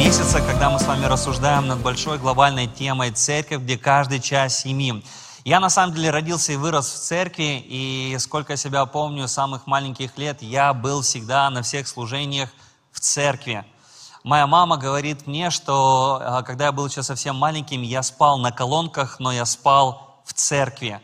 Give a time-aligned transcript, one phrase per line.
[0.00, 5.04] месяца, когда мы с вами рассуждаем над большой глобальной темой «Церковь, где каждый час семьи».
[5.44, 9.66] Я на самом деле родился и вырос в церкви, и сколько себя помню, с самых
[9.66, 12.48] маленьких лет, я был всегда на всех служениях
[12.90, 13.62] в церкви.
[14.24, 18.52] Моя мама говорит мне, что а, когда я был еще совсем маленьким, я спал на
[18.52, 21.02] колонках, но я спал в церкви.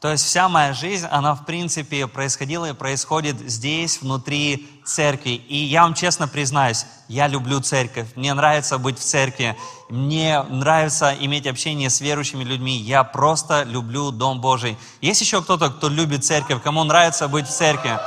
[0.00, 5.30] То есть вся моя жизнь, она в принципе происходила и происходит здесь, внутри церкви.
[5.30, 9.56] И я вам честно признаюсь, я люблю церковь, мне нравится быть в церкви,
[9.88, 14.76] мне нравится иметь общение с верующими людьми, я просто люблю Дом Божий.
[15.00, 17.98] Есть еще кто-то, кто любит церковь, кому нравится быть в церкви?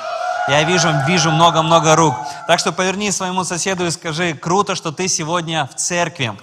[0.47, 2.15] Я вижу, вижу много-много рук.
[2.47, 6.37] Так что поверни своему соседу и скажи, круто, что ты сегодня в церкви.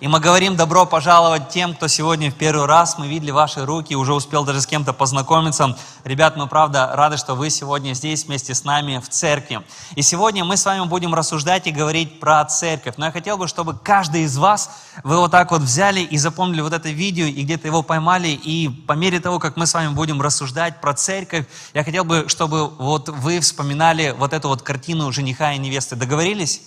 [0.00, 3.96] И мы говорим добро пожаловать тем, кто сегодня в первый раз, мы видели ваши руки,
[3.96, 5.76] уже успел даже с кем-то познакомиться.
[6.04, 9.60] Ребят, мы правда рады, что вы сегодня здесь вместе с нами в церкви.
[9.96, 12.94] И сегодня мы с вами будем рассуждать и говорить про церковь.
[12.96, 14.70] Но я хотел бы, чтобы каждый из вас,
[15.02, 18.68] вы вот так вот взяли и запомнили вот это видео, и где-то его поймали, и
[18.68, 22.68] по мере того, как мы с вами будем рассуждать про церковь, я хотел бы, чтобы
[22.68, 25.96] вот вы вспоминали вот эту вот картину жениха и невесты.
[25.96, 26.60] Договорились?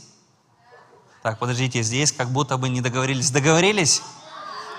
[1.22, 3.30] Так, подождите, здесь как будто бы не договорились.
[3.30, 4.02] Договорились?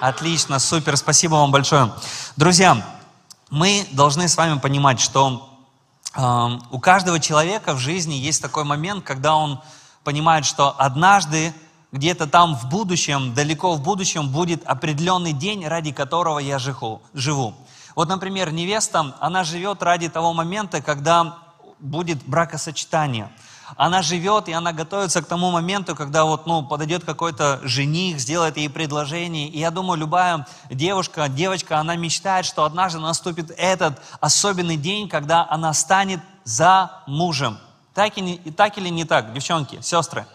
[0.00, 1.92] Отлично, супер, спасибо вам большое.
[2.36, 2.84] Друзья,
[3.48, 5.48] мы должны с вами понимать, что
[6.16, 9.60] э, у каждого человека в жизни есть такой момент, когда он
[10.02, 11.54] понимает, что однажды
[11.92, 17.54] где-то там в будущем, далеко в будущем будет определенный день, ради которого я живу.
[17.94, 21.38] Вот, например, невеста, она живет ради того момента, когда
[21.78, 23.30] будет бракосочетание–
[23.76, 28.56] она живет, и она готовится к тому моменту, когда вот, ну, подойдет какой-то жених, сделает
[28.56, 29.48] ей предложение.
[29.48, 35.46] И я думаю, любая девушка, девочка, она мечтает, что однажды наступит этот особенный день, когда
[35.48, 37.58] она станет за мужем.
[37.94, 40.26] Так, и не, так или не так, девчонки, сестры?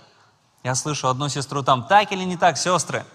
[0.63, 3.05] Я слышу одну сестру там, так или не так, сестры?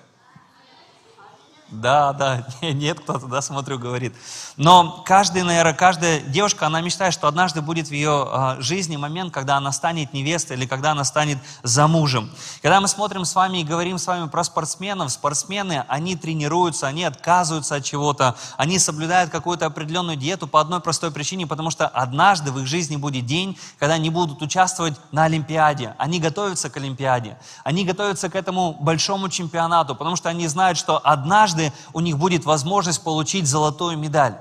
[1.72, 4.14] Да, да, нет, кто-то, да, смотрю, говорит.
[4.58, 9.32] Но каждый, наверное, каждая девушка, она мечтает, что однажды будет в ее а, жизни момент,
[9.32, 12.30] когда она станет невестой или когда она станет замужем.
[12.60, 17.04] Когда мы смотрим с вами и говорим с вами про спортсменов, спортсмены, они тренируются, они
[17.04, 22.52] отказываются от чего-то, они соблюдают какую-то определенную диету по одной простой причине, потому что однажды
[22.52, 25.94] в их жизни будет день, когда они будут участвовать на Олимпиаде.
[25.96, 31.00] Они готовятся к Олимпиаде, они готовятся к этому большому чемпионату, потому что они знают, что
[31.02, 34.34] однажды однажды у них будет возможность получить золотую медаль.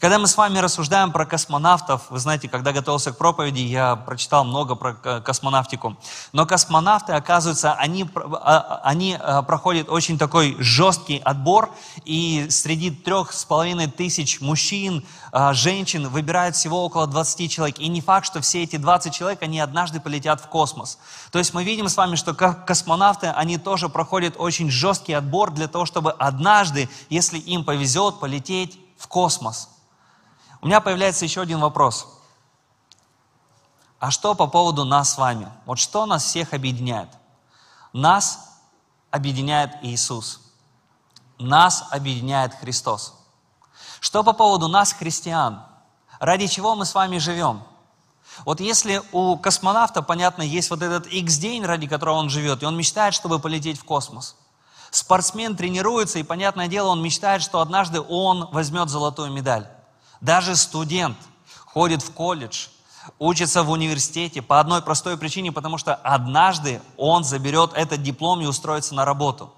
[0.00, 4.44] Когда мы с вами рассуждаем про космонавтов, вы знаете, когда готовился к проповеди, я прочитал
[4.44, 5.96] много про космонавтику.
[6.32, 11.70] Но космонавты, оказывается, они, а, они а, проходят очень такой жесткий отбор,
[12.04, 17.78] и среди трех с половиной тысяч мужчин, а, женщин выбирают всего около 20 человек.
[17.80, 20.98] И не факт, что все эти 20 человек, они однажды полетят в космос.
[21.32, 25.66] То есть мы видим с вами, что космонавты, они тоже проходят очень жесткий отбор для
[25.66, 29.70] того, чтобы однажды, если им повезет, полететь в космос.
[30.60, 32.06] У меня появляется еще один вопрос.
[33.98, 35.50] А что по поводу нас с вами?
[35.64, 37.08] Вот что нас всех объединяет?
[37.92, 38.58] Нас
[39.10, 40.40] объединяет Иисус.
[41.38, 43.14] Нас объединяет Христос.
[44.00, 45.62] Что по поводу нас, христиан?
[46.20, 47.62] Ради чего мы с вами живем?
[48.44, 52.76] Вот если у космонавта, понятно, есть вот этот X-день, ради которого он живет, и он
[52.76, 54.36] мечтает, чтобы полететь в космос.
[54.90, 59.66] Спортсмен тренируется, и, понятное дело, он мечтает, что однажды он возьмет золотую медаль.
[60.20, 61.16] Даже студент
[61.66, 62.68] ходит в колледж,
[63.18, 68.46] учится в университете по одной простой причине, потому что однажды он заберет этот диплом и
[68.46, 69.52] устроится на работу.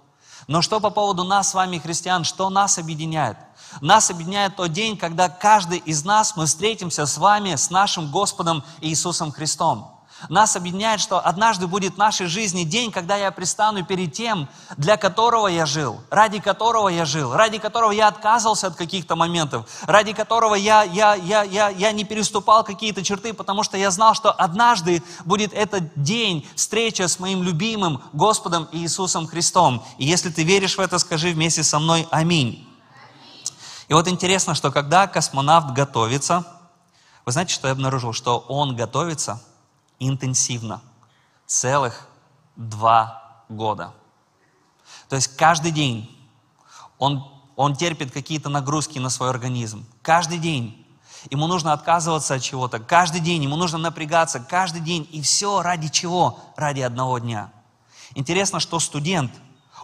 [0.46, 3.36] Но что по поводу нас с вами, христиан, что нас объединяет?
[3.80, 8.64] Нас объединяет тот день, когда каждый из нас, мы встретимся с вами, с нашим Господом
[8.80, 9.99] Иисусом Христом.
[10.28, 14.96] Нас объединяет, что однажды будет в нашей жизни день, когда я пристану перед тем, для
[14.96, 20.12] которого я жил, ради которого я жил, ради которого я отказывался от каких-то моментов, ради
[20.12, 24.30] которого я, я, я, я, я не переступал какие-то черты, потому что я знал, что
[24.30, 29.82] однажды будет этот день, встреча с моим любимым Господом Иисусом Христом.
[29.96, 32.66] И если ты веришь в это, скажи вместе со мной «Аминь».
[33.88, 36.44] И вот интересно, что когда космонавт готовится,
[37.24, 38.12] вы знаете, что я обнаружил?
[38.12, 39.42] Что он готовится–
[40.00, 40.82] интенсивно.
[41.46, 42.08] Целых
[42.56, 43.92] два года.
[45.08, 46.16] То есть каждый день
[46.98, 47.24] он,
[47.56, 49.86] он терпит какие-то нагрузки на свой организм.
[50.02, 50.76] Каждый день.
[51.30, 52.78] Ему нужно отказываться от чего-то.
[52.78, 54.40] Каждый день ему нужно напрягаться.
[54.40, 55.08] Каждый день.
[55.10, 56.38] И все ради чего?
[56.56, 57.52] Ради одного дня.
[58.14, 59.32] Интересно, что студент,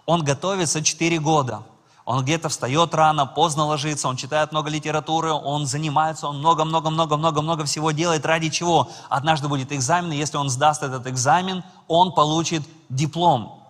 [0.04, 1.62] он готовится 4 года.
[2.06, 7.90] Он где-то встает рано, поздно ложится, он читает много литературы, он занимается, он много-много-много-много-много всего
[7.90, 8.24] делает.
[8.24, 8.88] Ради чего?
[9.08, 13.60] Однажды будет экзамен, и если он сдаст этот экзамен, он получит диплом.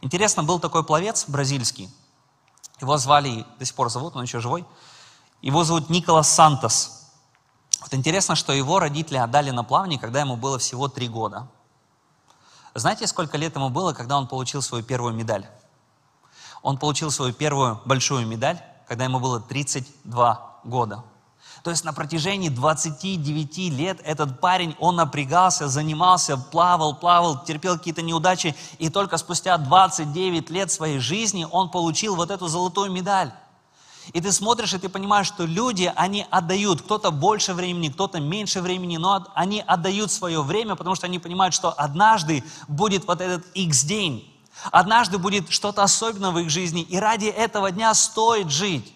[0.00, 1.90] Интересно, был такой пловец бразильский,
[2.80, 4.64] его звали, до сих пор зовут, он еще живой,
[5.42, 7.10] его зовут Николас Сантос.
[7.80, 11.48] Вот интересно, что его родители отдали на плавание, когда ему было всего три года.
[12.74, 15.48] Знаете, сколько лет ему было, когда он получил свою первую медаль?
[16.62, 21.04] Он получил свою первую большую медаль, когда ему было 32 года.
[21.62, 28.02] То есть на протяжении 29 лет этот парень, он напрягался, занимался, плавал, плавал, терпел какие-то
[28.02, 33.32] неудачи, и только спустя 29 лет своей жизни он получил вот эту золотую медаль.
[34.12, 38.60] И ты смотришь, и ты понимаешь, что люди, они отдают, кто-то больше времени, кто-то меньше
[38.62, 43.46] времени, но они отдают свое время, потому что они понимают, что однажды будет вот этот
[43.54, 44.29] X день,
[44.70, 48.94] однажды будет что-то особенное в их жизни, и ради этого дня стоит жить.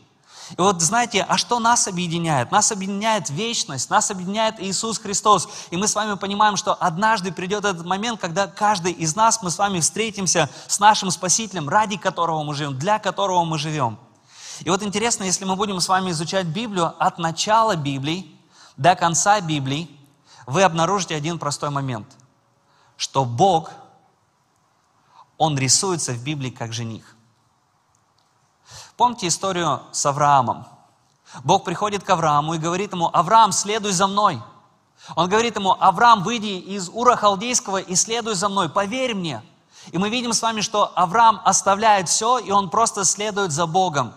[0.51, 2.51] И вот знаете, а что нас объединяет?
[2.51, 5.49] Нас объединяет вечность, нас объединяет Иисус Христос.
[5.71, 9.51] И мы с вами понимаем, что однажды придет этот момент, когда каждый из нас, мы
[9.51, 13.99] с вами встретимся с нашим Спасителем, ради которого мы живем, для которого мы живем.
[14.61, 18.31] И вот интересно, если мы будем с вами изучать Библию от начала Библии
[18.77, 19.91] до конца Библии,
[20.47, 22.07] вы обнаружите один простой момент,
[22.97, 23.71] что Бог,
[25.39, 27.17] Он рисуется в Библии как жених.
[28.97, 30.67] Помните историю с Авраамом?
[31.43, 34.41] Бог приходит к Аврааму и говорит ему, Авраам, следуй за мной.
[35.17, 39.43] Он говорит ему, Авраам, выйди из Ура Халдейского и следуй за мной, поверь мне.
[39.91, 44.15] И мы видим с вами, что Авраам оставляет все, и он просто следует за Богом.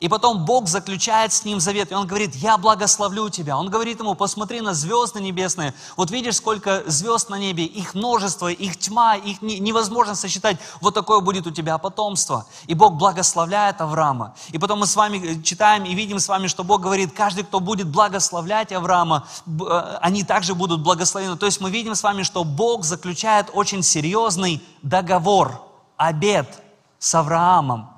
[0.00, 3.56] И потом Бог заключает с ним завет, и он говорит, я благословлю тебя.
[3.56, 5.74] Он говорит ему, посмотри на звезды небесные.
[5.96, 10.58] Вот видишь, сколько звезд на небе, их множество, их тьма, их невозможно сосчитать.
[10.80, 12.46] Вот такое будет у тебя потомство.
[12.66, 14.34] И Бог благословляет Авраама.
[14.50, 17.44] И потом мы с вами э, читаем и видим с вами, что Бог говорит, каждый,
[17.44, 21.36] кто будет благословлять Авраама, э, они также будут благословены.
[21.36, 25.62] То есть мы видим с вами, что Бог заключает очень серьезный договор,
[25.96, 26.62] обет
[26.98, 27.93] с Авраамом.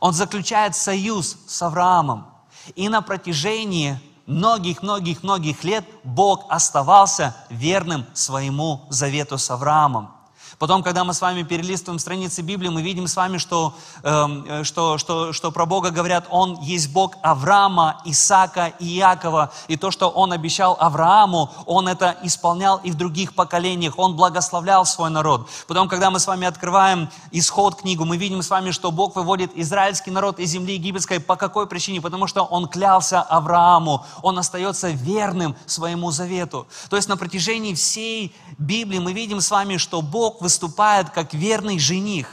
[0.00, 2.26] Он заключает союз с Авраамом.
[2.74, 10.13] И на протяжении многих-многих-многих лет Бог оставался верным своему завету с Авраамом.
[10.64, 14.96] Потом, когда мы с вами перелистываем страницы Библии, мы видим с вами, что, э, что,
[14.96, 19.52] что, что про Бога говорят, Он есть Бог Авраама, Исаака и Иакова.
[19.68, 23.98] И то, что Он обещал Аврааму, Он это исполнял и в других поколениях.
[23.98, 25.50] Он благословлял свой народ.
[25.68, 29.50] Потом, когда мы с вами открываем исход книгу, мы видим с вами, что Бог выводит
[29.54, 31.20] израильский народ из земли египетской.
[31.20, 32.00] По какой причине?
[32.00, 34.02] Потому что Он клялся Аврааму.
[34.22, 36.66] Он остается верным своему завету.
[36.88, 41.80] То есть на протяжении всей Библии мы видим с вами, что Бог выступает как верный
[41.80, 42.28] жених,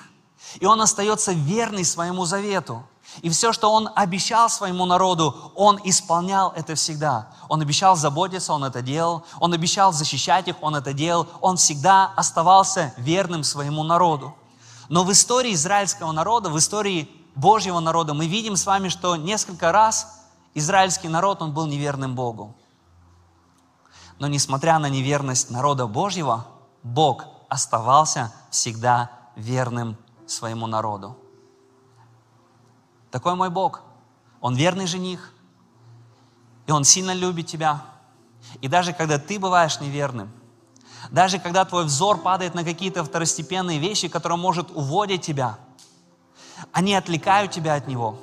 [0.60, 2.84] и он остается верный своему завету.
[3.24, 7.30] И все, что он обещал своему народу, он исполнял это всегда.
[7.50, 9.24] Он обещал заботиться, он это делал.
[9.40, 11.28] Он обещал защищать их, он это делал.
[11.42, 14.34] Он всегда оставался верным своему народу.
[14.88, 19.72] Но в истории израильского народа, в истории Божьего народа, мы видим с вами, что несколько
[19.72, 20.22] раз
[20.54, 22.56] израильский народ, он был неверным Богу.
[24.20, 26.46] Но несмотря на неверность народа Божьего,
[26.84, 31.18] Бог оставался всегда верным своему народу.
[33.12, 33.82] Такой мой Бог.
[34.40, 35.34] Он верный жених,
[36.66, 37.84] и Он сильно любит тебя.
[38.62, 40.32] И даже когда ты бываешь неверным,
[41.10, 45.58] даже когда твой взор падает на какие-то второстепенные вещи, которые может уводить тебя,
[46.72, 48.18] они отвлекают тебя от Него.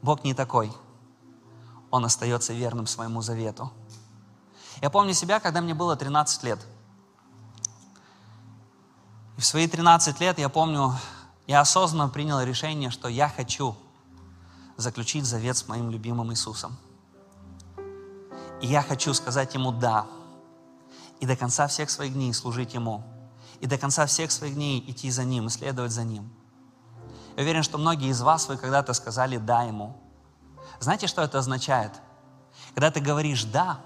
[0.00, 0.72] Бог не такой.
[1.90, 3.70] Он остается верным своему завету.
[4.80, 6.66] Я помню себя, когда мне было 13 лет–
[9.36, 10.94] и в свои 13 лет, я помню,
[11.46, 13.76] я осознанно принял решение, что я хочу
[14.76, 16.76] заключить завет с моим любимым Иисусом.
[18.60, 20.06] И я хочу сказать Ему «да».
[21.20, 23.02] И до конца всех своих дней служить Ему.
[23.60, 26.32] И до конца всех своих дней идти за Ним, следовать за Ним.
[27.36, 29.96] Я уверен, что многие из вас, вы когда-то сказали «да» Ему.
[30.80, 31.92] Знаете, что это означает?
[32.74, 33.80] Когда ты говоришь «да»,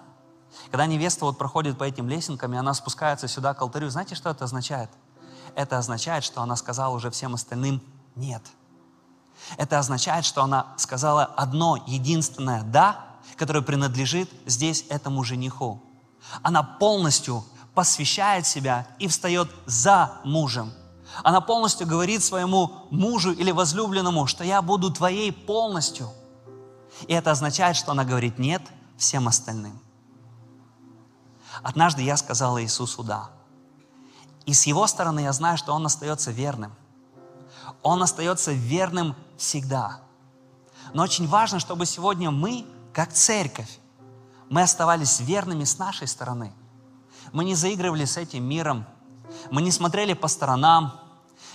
[0.71, 4.31] когда невеста вот проходит по этим лесенкам, и она спускается сюда к алтарю, знаете, что
[4.31, 4.91] это означает?–
[5.55, 7.83] это означает, что она сказала уже всем остальным
[8.17, 8.43] «нет».
[9.57, 13.05] Это означает, что она сказала одно единственное «да»,
[13.37, 15.83] которое принадлежит здесь этому жениху.
[16.43, 20.73] Она полностью посвящает себя и встает за мужем.
[21.23, 26.11] Она полностью говорит своему мужу или возлюбленному, что я буду твоей полностью.
[27.07, 28.63] И это означает, что она говорит «нет»
[28.97, 29.81] всем остальным.
[31.63, 33.31] Однажды я сказала Иисусу «да».
[34.49, 36.73] И с его стороны я знаю, что он остается верным.
[37.83, 40.01] Он остается верным всегда.
[40.95, 42.65] Но очень важно, чтобы сегодня мы,
[42.95, 43.79] как церковь,
[44.49, 46.51] мы оставались верными с нашей стороны.
[47.33, 48.87] Мы не заигрывали с этим миром,
[49.51, 50.99] мы не смотрели по сторонам,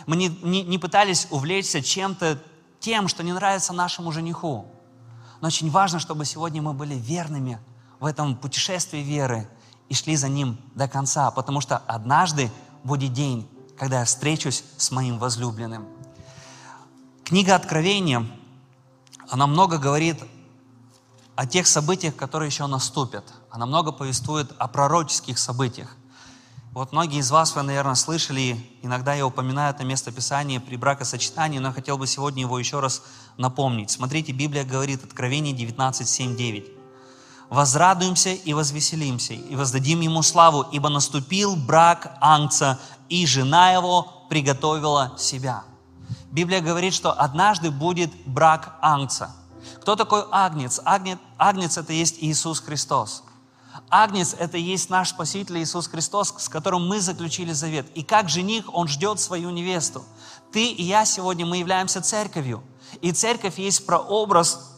[0.06, 2.40] мы не, не, не пытались увлечься чем-то
[2.80, 4.68] тем, что не нравится нашему жениху.
[5.42, 7.60] Но очень важно, чтобы сегодня мы были верными
[8.00, 9.50] в этом путешествии веры
[9.90, 12.52] и шли за ним до конца, потому что однажды
[12.84, 13.48] будет день,
[13.78, 15.88] когда я встречусь с моим возлюбленным.
[17.24, 18.28] Книга Откровения,
[19.30, 20.18] она много говорит
[21.36, 23.24] о тех событиях, которые еще наступят.
[23.50, 25.96] Она много повествует о пророческих событиях.
[26.74, 31.68] Вот многие из вас, вы, наверное, слышали, иногда я упоминаю это местописание при бракосочетании, но
[31.68, 33.04] я хотел бы сегодня его еще раз
[33.38, 33.92] напомнить.
[33.92, 36.83] Смотрите, Библия говорит, Откровение 19, 7, 9.
[37.54, 42.80] «Возрадуемся и возвеселимся, и воздадим Ему славу, ибо наступил брак Ангца,
[43.10, 45.64] и жена его приготовила себя».
[46.32, 49.36] Библия говорит, что однажды будет брак Ангца.
[49.82, 50.82] Кто такой Агнец?
[50.84, 53.24] Агнец, Агнец– это есть Иисус Христос.
[53.88, 57.86] Агнец– это есть наш Спаситель Иисус Христос, с которым мы заключили завет.
[57.94, 60.04] И как жених, Он ждет свою невесту.
[60.52, 62.64] Ты и я сегодня, мы являемся церковью.
[63.02, 64.73] И церковь есть прообраз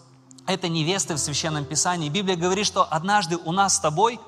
[0.47, 2.09] этой невесты в Священном Писании.
[2.09, 4.19] Библия говорит, что однажды у нас с тобой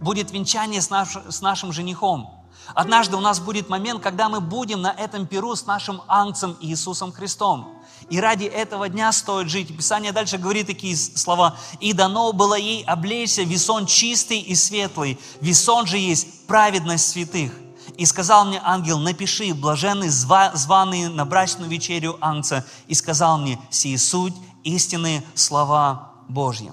[0.00, 2.30] будет венчание с, наш, с нашим женихом.
[2.74, 7.12] Однажды у нас будет момент, когда мы будем на этом перу с нашим ангцем Иисусом
[7.12, 7.76] Христом.
[8.10, 9.74] И ради этого дня стоит жить.
[9.76, 11.56] Писание дальше говорит такие слова.
[11.80, 15.18] «И дано было ей облечься весон чистый и светлый.
[15.40, 17.52] Весон же есть праведность святых».
[17.96, 22.64] И сказал мне ангел, напиши, блаженный, званый на брачную вечерю ангца.
[22.88, 24.34] И сказал мне, сии суть
[24.66, 26.72] истинные слова Божьи.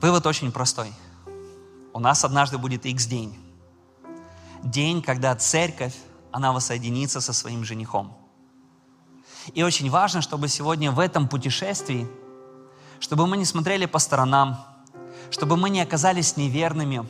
[0.00, 0.92] Вывод очень простой.
[1.92, 3.38] У нас однажды будет X день.
[4.62, 5.94] День, когда церковь
[6.30, 8.16] она воссоединится со своим женихом.
[9.52, 12.08] И очень важно, чтобы сегодня в этом путешествии,
[12.98, 14.64] чтобы мы не смотрели по сторонам,
[15.30, 17.06] чтобы мы не оказались неверными,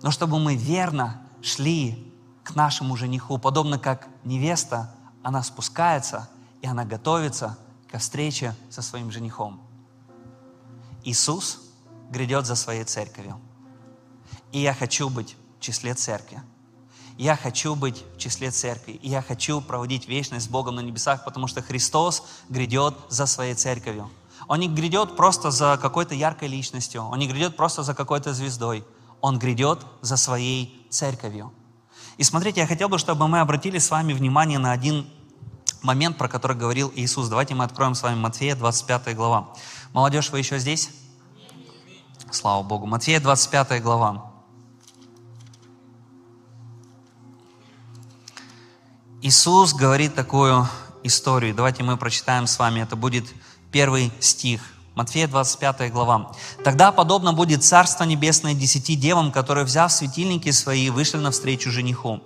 [0.00, 2.12] но чтобы мы верно шли
[2.44, 4.94] к нашему жениху, подобно как невеста,
[5.24, 6.28] она спускается
[6.64, 7.58] и она готовится
[7.90, 9.60] к встрече со своим женихом.
[11.02, 11.60] Иисус
[12.10, 13.38] грядет за своей церковью.
[14.52, 16.40] И я хочу быть в числе церкви.
[17.18, 21.24] Я хочу быть в числе церкви, и я хочу проводить вечность с Богом на небесах,
[21.24, 24.10] потому что Христос грядет за своей церковью.
[24.48, 28.84] Он не грядет просто за какой-то яркой личностью, Он не грядет просто за какой-то звездой.
[29.20, 31.52] Он грядет за своей церковью.
[32.16, 35.06] И смотрите, я хотел бы, чтобы мы обратили с вами внимание на один
[35.82, 37.28] момент, про который говорил Иисус.
[37.28, 39.52] Давайте мы откроем с вами Матфея, 25 глава.
[39.92, 40.90] Молодежь, вы еще здесь?
[42.30, 42.86] Слава Богу.
[42.86, 44.32] Матфея, 25 глава.
[49.22, 50.68] Иисус говорит такую
[51.02, 51.54] историю.
[51.54, 52.80] Давайте мы прочитаем с вами.
[52.80, 53.24] Это будет
[53.72, 54.73] первый стих.
[54.94, 56.30] Матфея 25 глава.
[56.62, 62.20] «Тогда подобно будет Царство Небесное десяти девам, которые, взяв светильники свои, вышли навстречу жениху.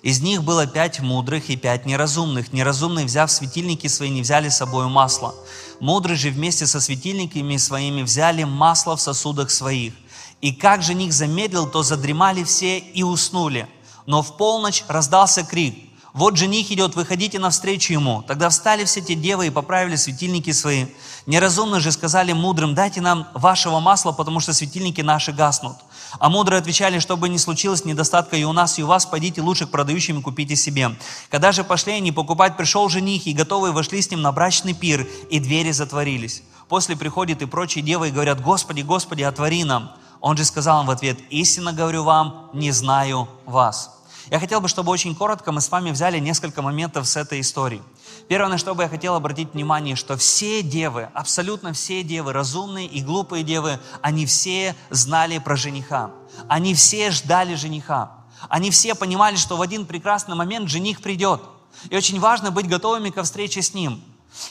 [0.00, 2.50] Из них было пять мудрых и пять неразумных.
[2.54, 5.34] Неразумные, взяв светильники свои, не взяли с собой масло.
[5.80, 9.92] Мудрые же вместе со светильниками своими взяли масло в сосудах своих.
[10.40, 13.68] И как жених замедлил, то задремали все и уснули.
[14.06, 15.74] Но в полночь раздался крик–
[16.14, 18.22] вот жених идет, выходите навстречу ему.
[18.22, 20.86] Тогда встали все те девы и поправили светильники свои.
[21.26, 25.76] Неразумно же сказали мудрым, дайте нам вашего масла, потому что светильники наши гаснут.
[26.20, 29.66] А мудрые отвечали, чтобы не случилось недостатка и у нас, и у вас, пойдите лучше
[29.66, 30.94] к продающим и купите себе.
[31.30, 35.08] Когда же пошли они покупать, пришел жених, и готовые вошли с ним на брачный пир,
[35.30, 36.44] и двери затворились.
[36.68, 39.90] После приходят и прочие девы и говорят, Господи, Господи, отвори нам.
[40.20, 43.90] Он же сказал им в ответ, истинно говорю вам, не знаю вас.
[44.30, 47.82] Я хотел бы, чтобы очень коротко мы с вами взяли несколько моментов с этой истории.
[48.28, 52.86] Первое, на что бы я хотел обратить внимание, что все девы, абсолютно все девы, разумные
[52.86, 56.10] и глупые девы, они все знали про жениха.
[56.48, 58.12] Они все ждали жениха.
[58.48, 61.42] Они все понимали, что в один прекрасный момент жених придет.
[61.90, 64.02] И очень важно быть готовыми ко встрече с ним.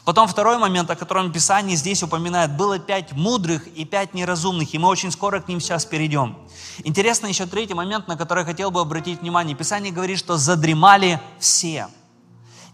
[0.05, 4.77] Потом второй момент, о котором Писание здесь упоминает, было пять мудрых и пять неразумных, и
[4.77, 6.37] мы очень скоро к ним сейчас перейдем.
[6.83, 9.55] Интересно еще третий момент, на который хотел бы обратить внимание.
[9.55, 11.87] Писание говорит, что задремали все.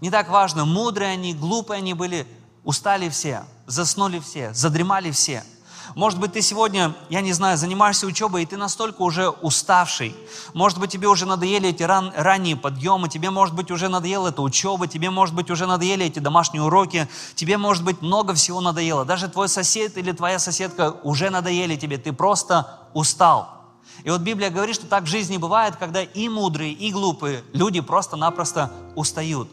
[0.01, 2.27] Не так важно, мудрые они, глупые они были,
[2.63, 5.43] устали все, заснули все, задремали все–
[5.95, 10.15] может быть, ты сегодня, я не знаю, занимаешься учебой, и ты настолько уже уставший.
[10.53, 14.41] Может быть, тебе уже надоели эти ран, ранние подъемы, тебе, может быть, уже надоела эта
[14.41, 19.05] учеба, тебе, может быть, уже надоели эти домашние уроки, тебе, может быть, много всего надоело.
[19.05, 23.59] Даже твой сосед или твоя соседка уже надоели тебе, ты просто устал.
[24.03, 27.81] И вот Библия говорит, что так в жизни бывает, когда и мудрые, и глупые люди
[27.81, 29.49] просто-напросто устают.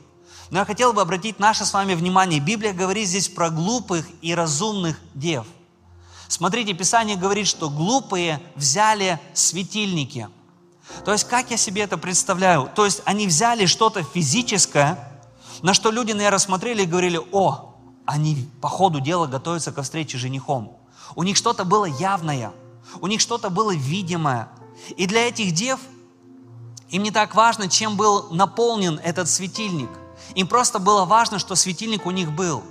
[0.50, 2.38] Но я хотел бы обратить наше с вами внимание.
[2.38, 5.47] Библия говорит здесь про глупых и разумных дев.
[6.28, 10.28] Смотрите, Писание говорит, что глупые взяли светильники.
[11.04, 12.71] То есть, как я себе это представляю?
[12.75, 15.12] То есть, они взяли что-то физическое,
[15.62, 20.18] на что люди, наверное, смотрели и говорили, о, они по ходу дела готовятся ко встрече
[20.18, 20.76] с женихом.
[21.14, 22.52] У них что-то было явное,
[23.00, 24.49] у них что-то было видимое.
[24.97, 25.80] И для этих дев
[26.90, 29.90] им не так важно, чем был наполнен этот светильник.
[30.35, 32.62] Им просто было важно, что светильник у них был.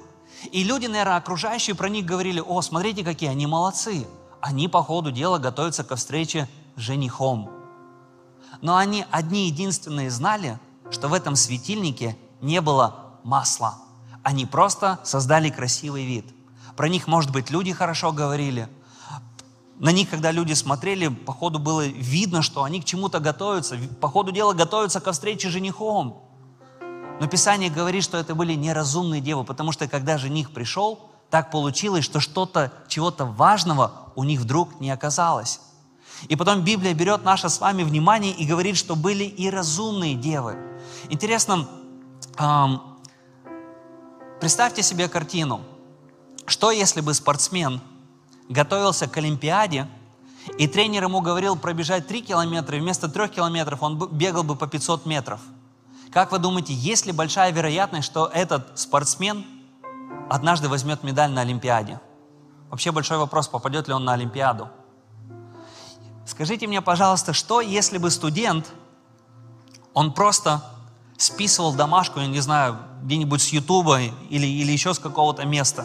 [0.51, 4.07] И люди, наверное, окружающие про них говорили, о, смотрите, какие они молодцы.
[4.41, 7.49] Они по ходу дела готовятся ко встрече с женихом.
[8.61, 10.59] Но они одни единственные знали,
[10.91, 13.75] что в этом светильнике не было масла.
[14.23, 16.25] Они просто создали красивый вид.
[16.75, 18.67] Про них, может быть, люди хорошо говорили.
[19.77, 23.77] На них, когда люди смотрели, по ходу было видно, что они к чему-то готовятся.
[23.99, 26.23] По ходу дела готовятся ко встрече с женихом.
[27.19, 32.03] Но Писание говорит, что это были неразумные девы, потому что когда жених пришел, так получилось,
[32.03, 35.61] что что-то, чего-то важного у них вдруг не оказалось.
[36.27, 40.57] И потом Библия берет наше с вами внимание и говорит, что были и разумные девы.
[41.09, 41.67] Интересно,
[42.37, 42.81] эм,
[44.39, 45.61] представьте себе картину.
[46.45, 47.81] Что если бы спортсмен
[48.49, 49.87] готовился к Олимпиаде,
[50.57, 54.67] и тренер ему говорил пробежать 3 километра, и вместо 3 километров он бегал бы по
[54.67, 55.39] 500 метров.
[56.15, 59.45] Как вы думаете, есть ли большая вероятность, что этот спортсмен
[60.29, 61.99] однажды возьмет медаль на Олимпиаде?
[62.69, 64.69] Вообще большой вопрос, попадет ли он на Олимпиаду.
[66.25, 68.71] Скажите мне, пожалуйста, что если бы студент,
[69.93, 70.63] он просто
[71.17, 75.83] списывал домашку, я не знаю, где-нибудь с Ютуба или, или еще с какого-то места,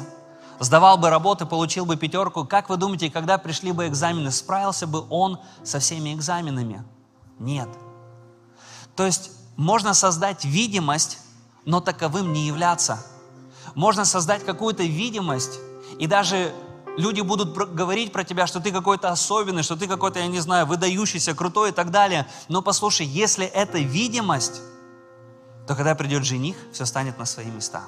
[0.61, 5.05] сдавал бы работы, получил бы пятерку, как вы думаете, когда пришли бы экзамены, справился бы
[5.11, 6.85] он со всеми экзаменами?
[7.41, 7.69] Нет.
[8.95, 11.19] То есть можно создать видимость,
[11.67, 13.05] но таковым не являться.
[13.75, 15.59] Можно создать какую-то видимость,
[15.99, 16.55] и даже
[16.97, 20.65] люди будут говорить про тебя, что ты какой-то особенный, что ты какой-то, я не знаю,
[20.65, 22.27] выдающийся, крутой и так далее.
[22.49, 24.63] Но послушай, если это видимость,
[25.69, 27.85] то когда придет жених, все станет на свои места.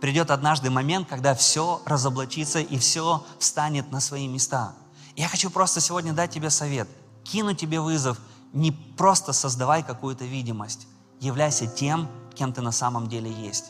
[0.00, 4.74] Придет однажды момент, когда все разоблачится и все встанет на свои места.
[5.14, 6.88] Я хочу просто сегодня дать тебе совет,
[7.22, 8.18] кину тебе вызов,
[8.52, 10.86] не просто создавай какую-то видимость,
[11.20, 13.66] являйся тем, кем ты на самом деле есть.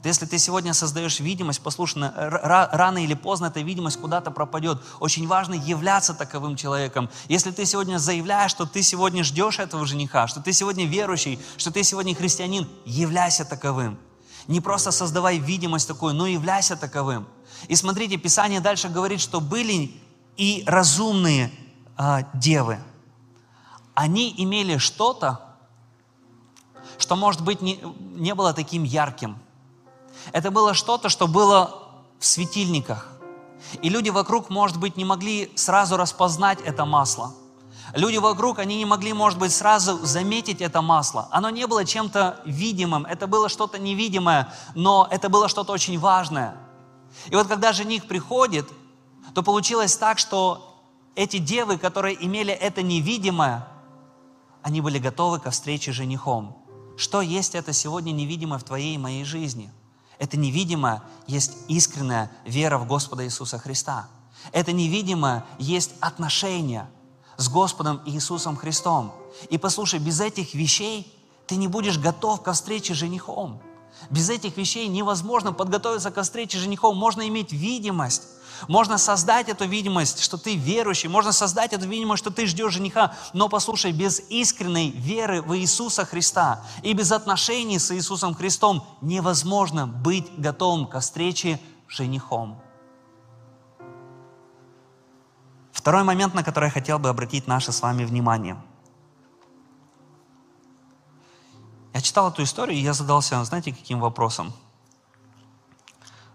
[0.00, 4.80] Вот если ты сегодня создаешь видимость, послушай, рано или поздно эта видимость куда-то пропадет.
[4.98, 7.10] Очень важно являться таковым человеком.
[7.28, 11.70] Если ты сегодня заявляешь, что ты сегодня ждешь этого жениха, что ты сегодня верующий, что
[11.70, 13.98] ты сегодня христианин, являйся таковым.
[14.46, 17.28] Не просто создавай видимость такую, но являйся таковым.
[17.68, 19.92] И смотрите, Писание дальше говорит, что были
[20.38, 21.52] и разумные
[21.98, 22.78] а, девы.
[24.00, 25.40] Они имели что-то,
[26.98, 27.78] что, может быть, не,
[28.14, 29.38] не было таким ярким–
[30.32, 33.08] это было что-то, что было в светильниках.
[33.82, 37.34] И люди вокруг, может быть, не могли сразу распознать это масло.
[37.94, 41.28] Люди вокруг, они не могли, может быть, сразу заметить это масло.
[41.30, 46.56] Оно не было чем-то видимым, это было что-то невидимое, но это было что-то очень важное.
[47.26, 48.68] И вот когда жених приходит,
[49.34, 50.82] то получилось так, что
[51.16, 53.66] эти девы, которые имели это невидимое,
[54.62, 56.56] они были готовы ко встрече с женихом.
[56.96, 59.72] Что есть это сегодня невидимое в твоей и моей жизни–
[60.20, 64.06] это невидимое есть искренняя вера в Господа Иисуса Христа.
[64.52, 66.90] Это невидимое есть отношение
[67.38, 69.14] с Господом Иисусом Христом.
[69.48, 71.10] И послушай, без этих вещей
[71.46, 73.62] ты не будешь готов ко встрече с женихом.
[74.10, 76.98] Без этих вещей невозможно подготовиться ко встрече с женихом.
[76.98, 78.24] Можно иметь видимость,
[78.68, 83.14] можно создать эту видимость, что ты верующий, можно создать эту видимость, что ты ждешь жениха,
[83.32, 89.86] но послушай, без искренней веры в Иисуса Христа и без отношений с Иисусом Христом невозможно
[89.86, 92.60] быть готовым ко встрече с женихом.
[95.72, 98.60] Второй момент, на который я хотел бы обратить наше с вами внимание.
[101.94, 104.52] Я читал эту историю, и я задался, знаете, каким вопросом?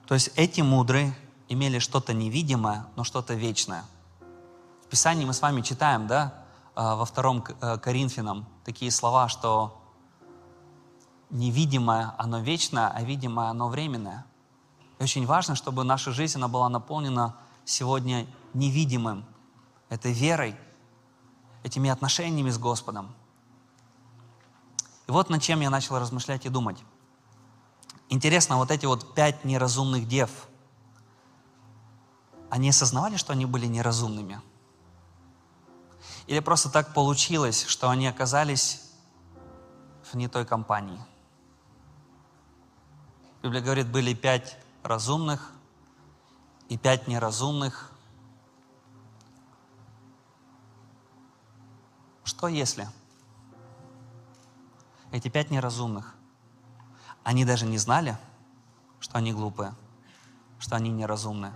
[0.07, 1.15] То есть эти мудрые,
[1.49, 3.85] имели что-то невидимое, но что-то вечное.
[4.83, 9.81] В Писании мы с вами читаем, да, а, во втором э, Коринфянам такие слова, что
[11.29, 14.25] невидимое, оно вечное, а видимое, оно временное.
[14.99, 19.25] И очень важно, чтобы наша жизнь, она была наполнена сегодня невидимым,
[19.89, 20.55] этой верой,
[21.63, 23.13] этими отношениями с Господом.
[25.07, 26.83] И вот над чем я начал размышлять и думать.
[28.09, 30.29] Интересно, вот эти вот пять неразумных дев–
[32.49, 34.41] они осознавали, что они были неразумными?
[36.27, 38.81] Или просто так получилось, что они оказались
[40.03, 40.99] в не той компании.
[43.43, 45.51] Библия говорит, были пять разумных
[46.67, 47.91] и пять неразумных.
[52.23, 52.89] Что если
[55.11, 56.15] эти пять неразумных,
[57.23, 58.17] они даже не знали,
[58.99, 59.75] что они глупые,
[60.59, 61.53] что они неразумные.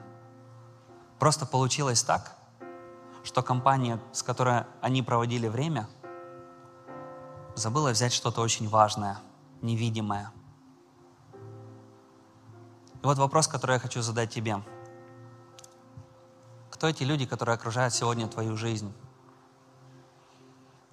[1.20, 2.36] Просто получилось так,
[3.24, 5.90] что компания, с которой они проводили время,
[7.56, 9.20] забыла взять что-то очень важное,
[9.62, 10.32] невидимое.
[13.02, 14.64] И вот вопрос, который я хочу задать тебе.
[16.72, 18.94] Кто эти люди, которые окружают сегодня твою жизнь?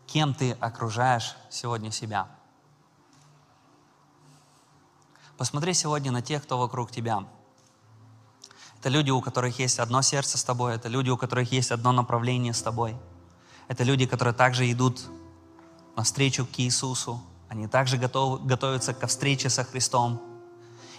[0.07, 2.29] Кем ты окружаешь сегодня себя?
[5.37, 7.27] Посмотри сегодня на тех, кто вокруг тебя.
[8.79, 11.93] Это люди, у которых есть одно сердце с тобой, это люди, у которых есть одно
[11.93, 12.97] направление с тобой.
[13.69, 15.03] Это люди, которые также идут
[15.97, 20.21] навстречу к Иисусу, они также готовы, готовятся ко встрече со Христом.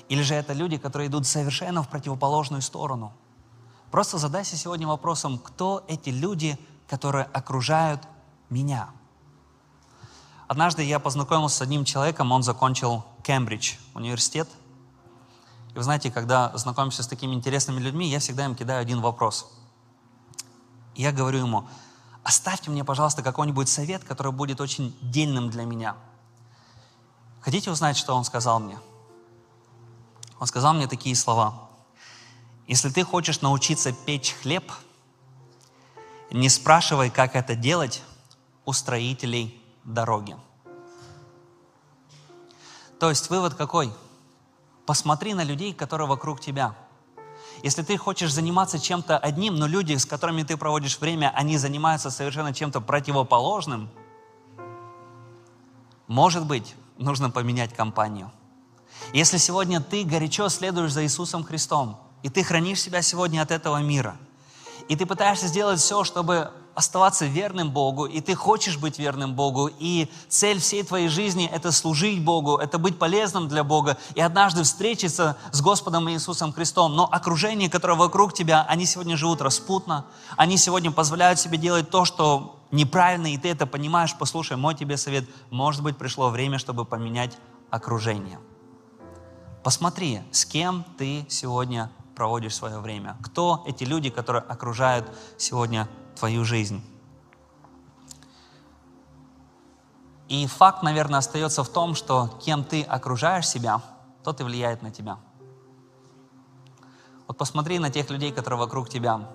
[0.10, 3.13] Или же это люди, которые идут совершенно в противоположную сторону.
[3.92, 8.02] Просто задайся сегодня вопросом, кто эти люди, которые окружают
[8.50, 8.90] меня?
[10.48, 14.48] Однажды я познакомился с одним человеком, он закончил Кембридж университет.
[15.78, 19.48] И вы знаете, когда знакомишься с такими интересными людьми, я всегда им кидаю один вопрос.
[20.96, 21.70] Я говорю ему,
[22.24, 25.96] оставьте мне, пожалуйста, какой-нибудь совет, который будет очень дельным для меня.
[27.42, 28.80] Хотите узнать, что он сказал мне?
[30.40, 31.70] Он сказал мне такие слова.
[32.66, 34.72] Если ты хочешь научиться печь хлеб,
[36.32, 38.02] не спрашивай, как это делать
[38.66, 40.38] у строителей дороги.
[43.00, 43.94] То есть вывод какой?
[44.88, 46.73] Посмотри на людей, которые вокруг тебя.
[47.62, 52.10] Если ты хочешь заниматься чем-то одним, но люди, с которыми ты проводишь время, они занимаются
[52.10, 53.89] совершенно чем-то противоположным,
[56.08, 58.32] может быть, нужно поменять компанию.
[59.12, 63.82] Если сегодня ты горячо следуешь за Иисусом Христом, и ты хранишь себя сегодня от этого
[63.82, 64.15] мира,
[64.88, 69.72] и ты пытаешься сделать все, чтобы оставаться верным Богу, и ты хочешь быть верным Богу,
[69.80, 74.62] и цель всей твоей жизни– это служить Богу, это быть полезным для Бога, и однажды
[74.62, 76.96] встретиться с Господом Иисусом Христом.
[76.96, 82.06] Но окружение, которое вокруг тебя, они сегодня живут распутно, они сегодня позволяют себе делать то,
[82.06, 86.86] что неправильно, и ты это понимаешь, послушай, мой тебе совет, может быть, пришло время, чтобы
[86.86, 87.36] поменять
[87.72, 88.38] окружение.
[89.63, 93.18] Посмотри, с кем ты сегодня проводишь свое время.
[93.24, 96.82] Кто эти люди, которые окружают сегодня твою жизнь.
[100.27, 103.82] И факт, наверное, остается в том, что кем ты окружаешь себя,
[104.23, 105.17] тот и влияет на тебя.
[107.27, 109.30] Вот посмотри на тех людей, которые вокруг тебя.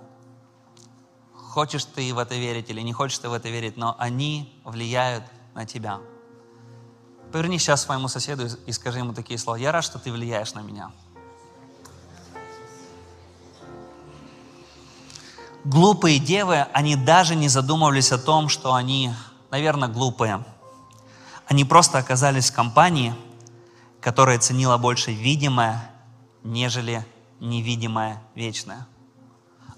[1.34, 5.24] Хочешь ты в это верить или не хочешь ты в это верить, но они влияют
[5.54, 6.00] на тебя.
[7.30, 9.56] Повернись сейчас своему соседу и скажи ему такие слова.
[9.56, 10.90] Я рад, что ты влияешь на меня.
[15.64, 19.12] Глупые девы, они даже не задумывались о том, что они,
[19.50, 20.44] наверное, глупые.
[21.46, 23.14] Они просто оказались в компании,
[24.00, 25.90] которая ценила больше видимое,
[26.42, 27.06] нежели
[27.40, 28.86] невидимое вечное.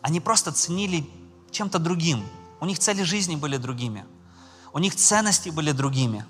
[0.03, 1.09] Они просто ценили
[1.51, 2.25] чем-то другим.
[2.61, 4.05] У них цели жизни были другими.
[4.73, 6.25] У них ценности были другими.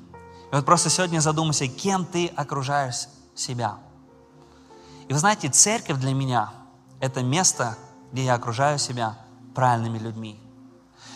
[0.52, 3.78] И вот просто сегодня задумайся, кем ты окружаешь себя.
[5.08, 6.52] И вы знаете, церковь для меня–
[7.00, 7.76] это место,
[8.12, 9.18] где я окружаю себя
[9.54, 10.38] правильными людьми.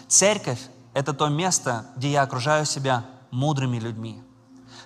[0.06, 0.60] Церковь–
[0.94, 4.22] это то место, где я окружаю себя мудрыми людьми.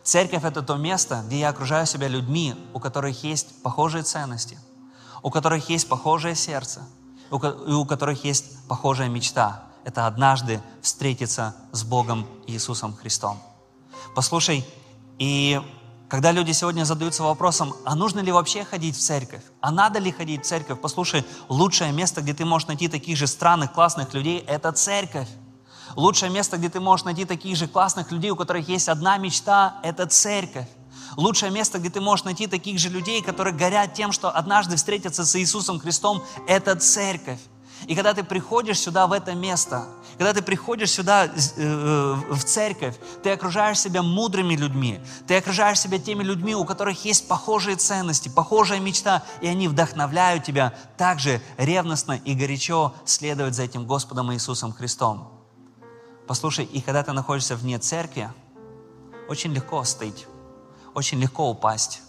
[0.03, 4.59] Церковь– это то место, где я окружаю себя людьми, у которых есть похожие ценности,
[5.23, 6.83] у которых есть похожее сердце,
[7.31, 9.63] и у которых есть похожая мечта.
[9.85, 13.39] Это однажды встретиться с Богом Иисусом Христом.
[14.15, 14.67] Послушай,
[15.19, 15.61] и
[16.13, 19.41] когда люди сегодня задаются вопросом, а нужно ли вообще ходить в церковь?
[19.63, 20.79] А надо ли ходить в церковь?
[20.79, 25.29] Послушай, лучшее место, где ты можешь найти таких же странных, классных людей, это церковь.
[25.97, 29.81] Лучшее место, где ты можешь найти таких же классных людей, у которых есть одна мечта,
[29.83, 30.69] это церковь.
[31.17, 35.25] Лучшее место, где ты можешь найти таких же людей, которые горят тем, что однажды встретятся
[35.25, 37.41] с Иисусом Христом, это церковь.
[37.87, 42.97] И когда ты приходишь сюда, в это место, когда ты приходишь сюда, э, в церковь,
[43.23, 48.29] ты окружаешь себя мудрыми людьми, ты окружаешь себя теми людьми, у которых есть похожие ценности,
[48.29, 54.73] похожая мечта, и они вдохновляют тебя также ревностно и горячо следовать за этим Господом Иисусом
[54.73, 55.33] Христом.
[56.29, 58.31] Послушай, и когда ты находишься вне церкви,
[59.29, 60.27] очень легко остыть,
[60.95, 62.01] очень легко упасть.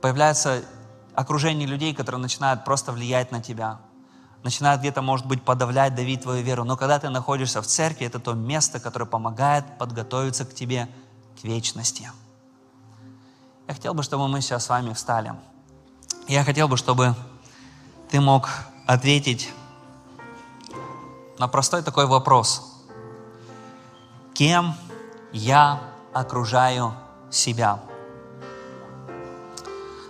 [0.00, 0.64] Появляется
[1.14, 3.80] окружение людей, которые начинают просто влиять на тебя–
[4.42, 6.64] начинают где-то, может быть, подавлять, давить твою веру.
[6.64, 10.88] Но когда ты находишься в церкви, это то место, которое помогает подготовиться к тебе,
[11.40, 12.10] к вечности.
[13.66, 15.34] Я хотел бы, чтобы мы сейчас с вами встали.
[16.26, 17.14] Я хотел бы, чтобы
[18.10, 18.48] ты мог
[18.86, 19.52] ответить
[21.38, 22.84] на простой такой вопрос.
[24.34, 24.74] Кем
[25.32, 25.80] я
[26.12, 26.94] окружаю
[27.30, 27.80] себя?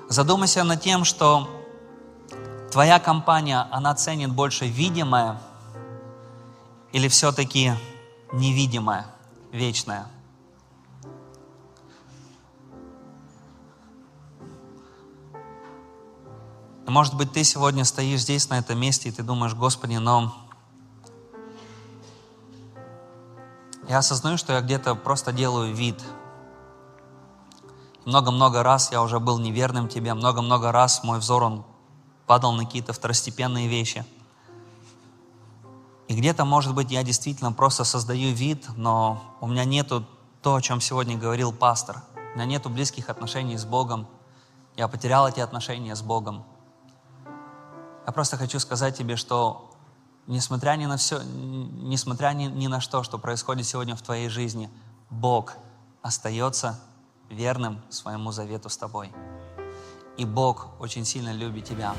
[0.09, 1.58] Задумайся над тем, что
[2.71, 5.41] твоя компания, она ценит больше видимое
[6.93, 7.73] или все-таки
[8.33, 9.07] невидимое,
[9.53, 10.07] вечное?
[16.87, 20.35] Может быть, ты сегодня стоишь здесь, на этом месте, и ты думаешь, Господи, но
[23.89, 26.03] я осознаю, что я где-то просто делаю вид.
[28.07, 31.67] Много-много раз я уже был неверным Тебе, много-много раз мой взор, он
[32.29, 34.05] падал на какие-то второстепенные вещи.
[36.07, 40.07] И где-то, может быть, я действительно просто создаю вид, но у меня нету
[40.43, 42.03] то, о чем сегодня говорил пастор.
[42.15, 44.07] У меня нету близких отношений с Богом.
[44.77, 46.45] Я потерял эти отношения с Богом.
[48.07, 49.75] Я просто хочу сказать тебе, что
[50.27, 54.71] несмотря ни на все, несмотря ни, ни на что, что происходит сегодня в твоей жизни,
[55.11, 55.57] Бог
[56.03, 56.79] остается
[57.29, 59.13] верным своему завету с тобой.
[60.19, 61.95] И Бог очень сильно любит тебя.